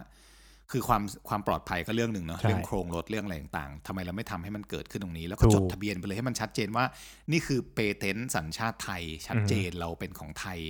[0.75, 6.85] คือความความปลอดภัยก็เรื่องหนึ่งเนาะใช่เรื่องโครงรถเรื่องอะไรต่างๆทำไมเราไม่ทำให้มันเกิดขึ้นตรงนี้ แล้วก็ถูกจดทะเบียนไปเลยให้มันชัดเจนว่า
[7.33, 10.61] นี่คือเปเทนต์สัญชาติไทย ชัดเจนเราเป็นของไทย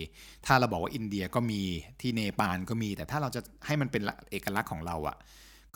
[0.47, 1.63] ถ้าเราบอกว่าอินเดียก็มี
[2.01, 5.17] ที่เนปาลก็มี แต่ถ้าเราจะให้มันเป็นเอกลักษณ์ของเราอะ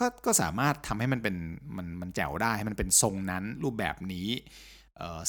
[0.00, 1.36] ก็ก็สามารถทำให้มันเป็น
[1.76, 4.73] มันมันแจ๋วได้ให้มันเป็นทรงนั้นรูปแบบนี้เอ่อ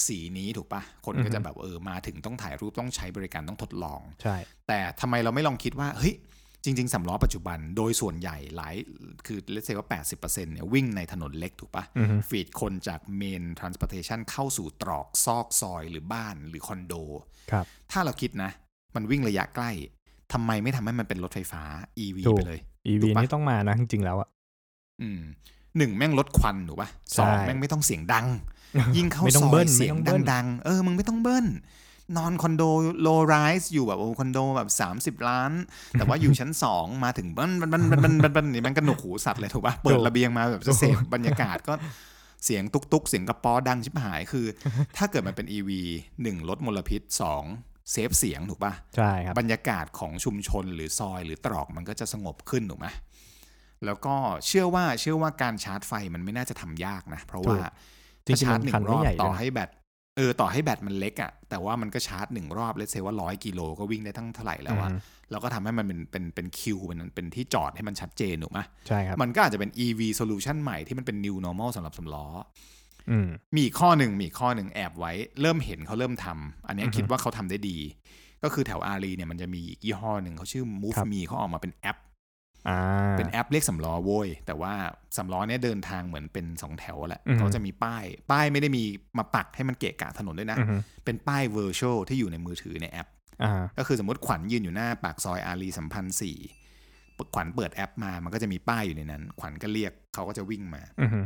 [0.06, 4.36] สีนี้ถูกปะคนก็จะแบบเออมาถึงต้องถ่ายรูปต้องใช้บริการต้องทดลองใช่
[4.68, 6.14] แต่ทำไมเราไม่ลองคิดว่าเฮ้ย
[6.64, 8.74] จริง ๆสำล้อปัจจุบันโดยส่วนใหญ่หลาย
[9.26, 9.86] คือเลเซว่า
[10.20, 16.94] 80%เนี่ยวิ่งในถนนเล็กถูกปะอือฮึฟีดคนจากเมนทรานส p o r t a t i o n เข้าสู่ตรอกซอกซอยหรือบ้านหรือคอนโด
[17.50, 18.50] ครับถ้าเราคิดนะ
[18.94, 19.70] มันวิ่งระยะใกล้
[20.32, 21.62] ทำไมไม่ทำให้มันเป็นรถไฟฟ้า
[22.04, 22.60] EV ถูกไปเลย
[22.92, 24.28] EV ถูกปะนี่ต้องมานะจริงๆแล้วอะ
[25.02, 25.20] อืม
[25.76, 28.26] หนึ่งแม่งลดควันถูกปะสองใช่แม่งไม่ต้องเสียงดัง
[28.96, 31.46] ยิ่งเข้าซอยไม่ต้องเบิ้ลเสียงไม่ต้องเบิ้ลดังๆ เออ มึงไม่ต้องเบิ้ล
[32.16, 32.62] นอนคอนโด
[33.02, 34.68] low rise อยู่แบบโอ้คอนโดแบบ
[35.18, 35.52] 30 ล้าน
[35.92, 41.74] แต่ว่าอยู่ชั้น 2 มาถึงเบิ้ลบันบันบันบันบันบันนี่มันกระหนวกหูสัตว์เลยถูกปะเปิดระเบียงมาแบบจะเสพบรรยากาศก็
[42.44, 44.46] เสียงตุกตุกๆเสียงกระป๋อดังชิบหายคือ
[44.96, 45.70] ถ้าเกิดมันเป็น EV
[46.22, 47.44] หนึ่งลดมลพิษสอง
[47.92, 52.86] save เสียงถูกปะใช่ครับ บรรยากาศของชุมชนหรือซอยหรือตรอกมันก็จะสงบขึ้นถูกไหม
[53.84, 57.58] แล้วก็เชื่อว่าเชื่อว่าการชาร์จไฟมันไม่น่าจะทำยากนะ เพราะว่า
[58.26, 59.70] จริงๆถ้าชาร์จหนึ่งรอบมันนึ่คันงรไม่ใหญ่ด้วยต่อให้แบต
[60.16, 64.98] เออต่อให้แบตมันเล็กอะ่ะแต่ว่ามันก็ชาร์จหนึ่งรอบ let's say ว่าร้อยกิโลก็วิ่งได้ทั้งเท่าไหร่แล้วอะอืม
[65.30, 72.26] เราก็ทำให้มันเป็นเป็นเป็นคิวเป็นเป็นที่จอดให้มันชัดเจนถูกไหมใช่ครับมันก็อาจจะเป็น EV solution ใหม่ที่มันเป็น new normal สำหรับสามล้อ
[73.10, 77.78] อืมมีอีกข้อหนึ่งมีอีกข้อหนึ่งแอบไว้ เริ่มเห็นเขาเริ่มทำอันเนี้ยอือฮึคิดว่าเขาทำได้ดี
[78.42, 82.05] ก็คือแถวอารีเนี่ยมันจะมีอีกยี่ห้อหนึ่งเขาชื่อ Move ครับ Me เขาออกมาเป็นแอปอ่า
[83.18, 84.72] เป็นแอปเรียกสำล้อโว้ยแต่ว่า
[85.16, 88.82] สำล้อเนี่ยเดินทางเหมือนเป็นสองแถวแหละอือฮึเขาจะมีป้าย ป้ายไม่ได้มี
[89.18, 93.08] มาปักให้มันเกะกะถนนด้วยนะอือฮึเป็นป้าย virtual ที่อยู่ในมือถือในแอป
[93.42, 96.36] อ่าก็คือสมมติขวัญยืนอยู่หน้าปากซอยอารีสัมพันธ์สี่
[97.34, 101.20] ขวัญเปิดแอปมามันก็จะมีป้ายอยู่ในนั้น ขวัญก็เรียกเขาก็จะวิ่งมาอือฮึ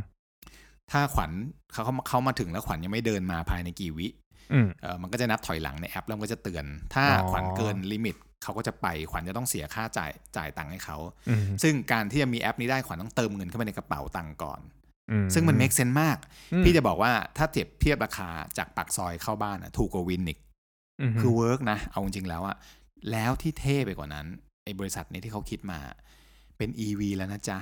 [0.90, 1.30] ถ้าขวัญ
[1.72, 4.08] เขาเขาเขามาถึงแล้วขวัญยังไม่เดินมาภายในกี่วิ
[4.52, 10.96] อืมเออมันก็จะนับถอยหลังในแอปแล้วมันก็จะเตือน ถ้าอ๋อขวัญเกิน limit เขาก็จะไปขวัญจะต้องเสียค่าจ่ายจ่ายตังค์ให้เขา
[11.28, 14.60] อืมซึ่งการที่จะมีแอปนี้ได้ขวัญต้องเติมเงินเข้าไปในกระเป๋าตังค์ก่อน
[15.10, 16.18] อืซึ่งมัน make sense มาก
[16.52, 22.56] อืมพี่จะบอกว่าถ้าเทียบเทียบราคาจากปากซอยเข้าบ้านอะถูกกว่าวินอีกคือ work นะ เอาจริงๆแล้วอะ
[23.12, 24.26] แล้วที่เท่ไปกว่านั้น
[24.64, 25.78] ไอ้บริษัทนี้ที่เขาคิดมา
[26.56, 27.58] เป็น EV แล้วนะจ๊ะ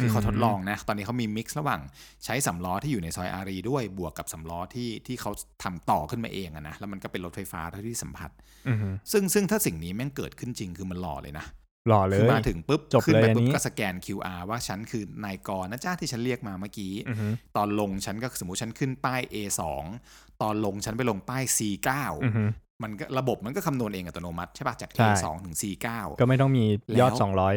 [0.00, 1.80] คือเขาทดลองนะตอนนี้เขามี mix ระหว่าง
[2.24, 5.30] ใช้สามล้อที่อยู่ในซอยอารีด้วยบวกกับสามล้อที่ที่เขา
[5.62, 8.30] ทำต่อขึ้นมาเองอะนะแล้วมันก็เป็นรถไฟฟ้าเท่าที่สัมผัส
[8.68, 8.78] อืม
[9.12, 11.46] ซึ่งซึ่งถ้าสิ่งนี้แม่งเกิดขึ้นจริงคือมันหล่อเลยนะ
[11.88, 19.62] หล่อเลยคือมาถึงปุ๊บจบขึ้นไปเลยอันปุ๊บนี้ก็สแกน QR ว่าฉันคือนายกรนะจ้าที่ฉันเรียกมาเมื่อกี้อือฮึตอนลงฉันก็สมมติฉันขึ้นป้าย A2
[20.42, 21.90] ตอนลงฉันไปลงป้าย C9
[22.24, 22.44] อือฮึ
[22.82, 25.88] มันก็ระบบมันก็คำนวณเองอัตโนมัติใช่ปะจากใช่ A2 ถึง C9
[26.20, 26.64] ก็ไม่ต้องมี
[27.00, 27.54] ยอดแล้วสองร้อย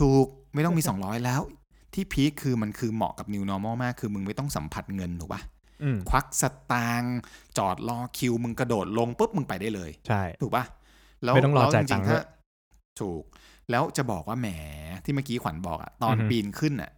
[0.00, 1.42] ถูก ไม่ต้องมี 200 แล้ว
[1.94, 5.40] ที่พีคคือมันคือเหมาะกับ New Normal มาก คือมึงไม่ต้องสัมผัสเงินถูกปะ
[5.82, 7.18] อืมควักสตางค์
[7.58, 10.64] จอดรอคิว มึงกระโดดลงปุ๊บมึงไปได้เลย ใช่ ถูกปะ
[11.22, 12.24] แล้วไม่ต้องรอแล้วจ่ายจตัริงงค์ๆด้ถ้าวย
[13.00, 13.22] ถูก
[13.70, 14.48] แล้วจะบอกว่าแหม
[15.04, 16.90] ที่เมื่อกี้ขวัญบอกอะตอนอือฮึปีนขึ้นอะ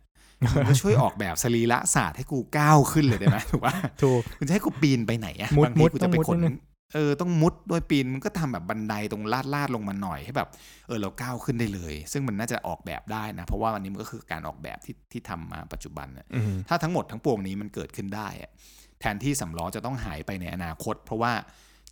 [0.52, 6.56] มึงก็ช่วยออกแบบสรีระศาสตร์ให้กูก้าวขึ้นเลยได้ไหมถูกปะถูกคุณจะให้กูปีนไปไหนอะมุดบางทีมุดกูจะไปต้องมุดขนนิดนึง
[6.94, 10.48] เออต้องมุดโดยปีนมันก็ทำแบบบันไดตรงลาดลาดลงมาหน่อยให้แบบ
[10.86, 18.50] เออเราก้าวขึ้นได้เลย ซึ่งมันน่าจะออกแบบได้นะ เพราะว่าอันนี้มันก็คือการออกแบบที่ที่ทำมาปัจจุบันน่ะอืมถ้าทั้งหมดทั้งปวงนี้มันเกิดขึ้นได้อะ
[19.00, 21.32] แทนที่สำล้อจะต้องหายไปในอนาคต เพราะว่า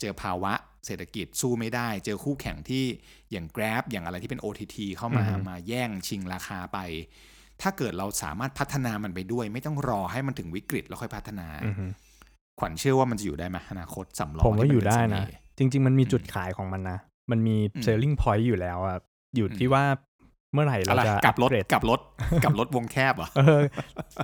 [0.01, 0.53] เจอภาวะ
[0.87, 2.85] เศรษฐกิจสู้ไม่ได้ เจอคู่แข่งที่
[3.33, 6.79] อย่าง Grab อย่างอะไรที่เป็น OTT เข้ามาอือฮึมาแย่งชิงราคาไป
[7.63, 11.87] ถ้าเกิดเราสามารถพัฒนามันไปด้วย ไม่ต้องรอให้มันถึงวิกฤตแล้วค่อยพัฒนาอือฮึ
[12.61, 16.99] ขวัญเชื่อว่ามันจะอยู่ได้ไหมอนาคตสำล้อผมว่าที่อยู่ได้เป็นะเสห์จริง ๆ มันมีอืมจุดขายของมันนะ
[17.31, 18.99] มันมีอืม selling point อยู่แล้วอะ
[19.37, 19.85] อยู่อืมที่ว่า
[20.55, 22.01] เมื่อไหร่เราอะไรจะกลับรถอัปเกรดกลับรถ
[22.45, 23.63] กลับรถวงแคบเหรอเออ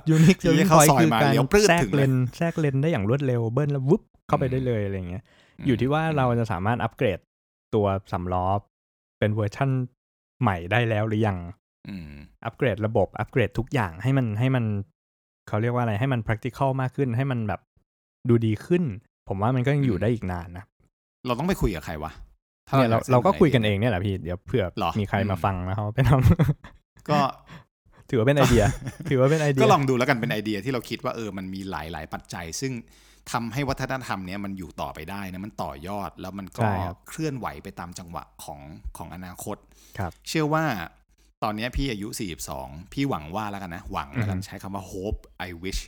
[0.09, 5.23] ยูนิคที่ selling เข้า point ซอยคือมาการเลี้ยวปรื๊ดแทรถึกงเลยเลนแทรกเลนได้อย่างรวดเร็วเบิ้ลแล้ววุบเข้าไปอืมได้เลยอะไรเงี้ย
[5.67, 7.19] อยู่ที่ว่าเราจะสามารถอัปเกรด
[7.75, 8.45] ตัวสำล้อ
[9.19, 9.69] เป็นเวอร์ชั่น
[10.41, 11.37] ใหม่ได้แล้วหรือยัง
[11.89, 12.11] อืม
[12.45, 14.65] อัปเกรดระบบอัปเกรดทุกอย่างให้มันให้มัน
[15.47, 17.61] เขาเรียกว่าอะไรให้มัน practical มากขึ้นให้มันแบบ
[18.29, 18.83] ดูดีขึ้น
[19.27, 20.65] ผมว่ามันก็ยังอยู่อืมได้อีกนานนะ
[21.25, 22.11] เราต้องไปคุยกับใครวะ
[22.69, 27.19] ถ้เนี่ยเราอยสเราก็ไอคุยกันดีเองเนี่ยแหละพี่ เดี๋ยวเผื่อหรอมีใครมาอืมฟังนะเขาไปทำก็
[28.09, 28.63] ถือว่าเป็นไอเดีย
[29.09, 32.73] ถือว่าเป็นไอเดีย ก็ลองดูแล้วกันเป็นไอเดียที่เราคิดว่าเออ มันมีหลายหลายปัจจัย ซึ่ง
[33.31, 38.59] ทำให้วัฒนธรรมเนี้ยมันอยู่ต่อไปได้นะ มันต่อยอดแล้วมันก็ใช่ครับเคลื่อนไหวไปตามจังหวะของ
[38.97, 39.57] ของอนาคต
[39.97, 40.65] ครับ เชื่อว่า
[41.43, 42.07] ตอนเนี้ยพี่อายุ
[42.51, 45.81] 42 พี่หวังว่าแล้วกันนะ หวังแล้วกันอือฮึใช้คำว่า hope I wish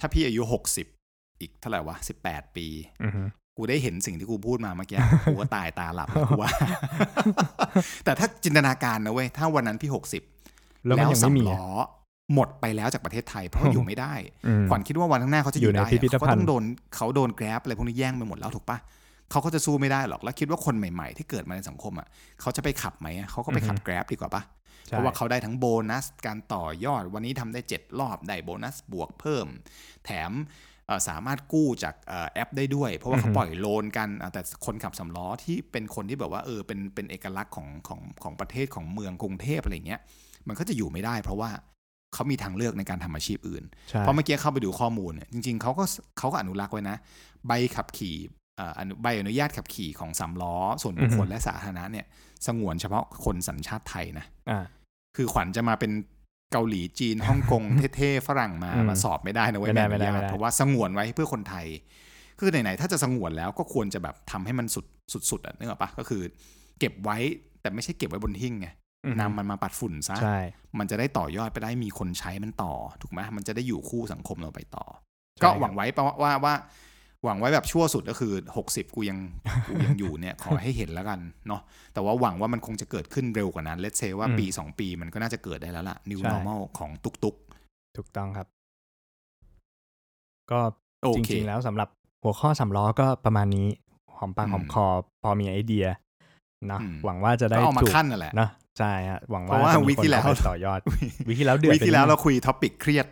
[0.00, 0.42] ถ้าพี่อายุ
[0.74, 1.01] 60
[1.42, 2.66] อีกเท่าไหร่วะ18ปี
[3.04, 3.22] อือฮึ
[3.56, 6.50] กูได้เห็นสิ่งที่กูพูดมาเมื่อกี้กูก็ตายตาหลับเลยกูว่า
[8.04, 9.90] แต่ถ้าจินตนาการนะเว้ย ถ้าวันนั้นพี่
[10.38, 11.64] 60แล้วมันยังไม่มีสำล้อ
[12.34, 14.14] หมดไปแล้วจากประเทศไทยเพราะว่าอยู่ไม่ได้
[14.46, 18.78] อืมขวัญคิดว่าวันข้างหน้าเขาจะออยู่ยู่ในได้พิพิธเขาภัต้ณฑ์องโดนเขาโดนแกร็บอะไรพวกนี้แย่งไปหมดแล้วถูกปะ
[19.30, 22.06] เขาก็จะสู้ไม่ได้หรอกแล้วคิดว่าคนใหม่ๆ ที่เกิดมาในสังคมอะ
[22.40, 24.42] เขาจะไปขับไหมอะเขาก็ไปขับแกร็บดีกว่าปะ
[24.88, 29.46] เพใช่ราะว่าเขาได้ทั้งโบนัสการต่อยอด วันนี้ทำได้ 7 รอบได้โบนัสบวกเพิ่ม
[30.04, 30.71] แถมเอ่อ
[31.08, 40.00] สามารถกู้จากเอ่อแอปได้ด้วย เพราะว่าเขาอือฮึปล่อยโลนกันอะแต่คนขับสำล้อที่เป็นคนที่แบบว่าเออเป็นเป็นเอกลักษณ์ของของของประเทศของเมืองกรุงเทพอะไรเงี้ย
[40.48, 41.50] มันก็จะอยู่ไม่ได้ เพราะว่า
[42.14, 45.84] เขามีทางเลือกในการทำอาชีพอื่นใช่เพราะเมื่อกี้เข้าไปดูข้อมูลเนี่ยจริง ๆเขาก็
[46.18, 46.96] เขาก็อนุรักษ์ไว้นะ
[47.46, 48.16] ใบขับขี่
[48.56, 52.06] เอ่ออนุใบอนุญาตขับขี่ของสามล้อ ส่วนบุคคลและสาธารณะเนี่ย
[52.46, 54.64] สงวนเฉพาะคนสัญชาติไทยนะอ่า
[55.16, 55.92] คือขวัญจะมาเป็น
[56.52, 57.62] เกาหลีจีนฮ่องกง
[57.96, 61.66] เท่ๆฝรั่งมาอืมมาสอบไม่ได้นะเว้ยไม่ได้อนุญาตไม่ได้ไม่ได้เพราะว่าสงวนไว้เพื่อคนไทย
[62.38, 64.84] คือไหนๆถ้าจะสงวนแล้วก็ควรจะแบบทำให้มันสุด
[65.30, 66.22] สุดๆอะนึกออกปะก็คือ
[66.78, 67.16] เก็บไว้
[67.60, 68.68] แต่ไม่ใช่เก็บไว้บนหิ้งไง
[69.04, 70.38] อือฮึนำมันมาปัดฝุ่นซะใช่
[70.78, 74.84] มันจะได้ต่อยอดไปได้มีคนใช้มันต่อ ถูกไหมมันจะได้อยู่คู่สังคมเราไปต่อ
[75.36, 76.54] ใช่ก็ครับหวังไว้ปะว่าว่าว่า
[77.24, 78.32] หวังไว้แบบชั่วสุดก็คือ
[78.64, 79.18] 60 กูยัง
[79.68, 81.60] กูยังอยู่เนี่ย ขอให้เห็นแล้วกันเนาะ
[81.92, 87.36] แต่ว่าหวังว่ามันคงจะเกิดขึ้นเร็วกว่านั้นเลตเซว่าอืมปี 2 ปีมันก็น่าจะเกิดได้แล้วล่ะ new ใช่ normal ของตุกตุก
[87.96, 88.46] ถูกต้องครับ
[90.50, 90.60] ก็
[91.02, 91.88] โอจเคริง ๆ แล้วสำหรับ
[92.22, 93.66] หัวข้อสำล้อก็ประมาณนี้
[94.16, 94.86] หอมปากอืมหอมคอ
[95.22, 95.86] พอมีไอเดีย
[96.68, 100.80] เนาะอืมหวังว่าจะก็ได้เอามาถูกขั้นนั่นแหละเนอะ ใช่ฮะหวังเพว่าราะว่าจะมีวีคคนที่แล้วเอาไปต่อยอด
[101.28, 103.06] วิที่แล้วเดือดวิไปที่แล้วนิดนึงเราคุยท็อปิกเครียด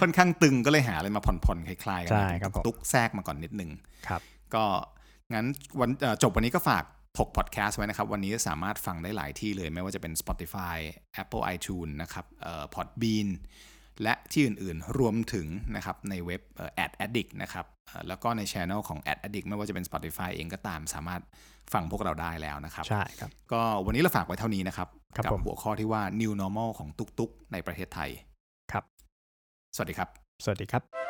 [0.00, 3.70] ค่อนข้างตึงก็เลยหาอะไรมาผ่อนๆคลายๆกัใช่นะครับผมตุกแทรกมาก่อนนิดนึง
[4.08, 4.20] ครับ
[4.54, 4.64] ก็
[5.34, 5.46] งั้น
[5.80, 6.84] วันเอ่อจบวันนี้ก็ฝาก
[7.18, 10.76] ถกพอดแคสต์ไว้นะครับ วันนี้สามารถฟังได้หลายที่เลย ไม่ว่าจะเป็น Spotify
[11.22, 13.28] Apple iTunes นะครับเอ่อ Podbean
[14.02, 17.75] และที่อื่นๆ รวมถึงนะครับในเว็บเอ่อ Ad Addict นะครับเอ่อ
[18.08, 21.22] แล้วก็ในช anel ของ Ad Addict ไม่ว่าจะเป็น Spotify เองก็ตามสามารถ
[21.72, 28.10] ฟังพวกเราได้แล้วนะครับ ใช่ครับ ก็วันนี้เราฝากไว้เท่านี้นะครับครับกัผมหัวข้อที่ว่า New Normal ของตุกๆ ในประเทศไทย
[28.72, 28.84] ครับ
[29.76, 30.08] สวัสดีครับ
[30.44, 31.05] สวัสดีครับ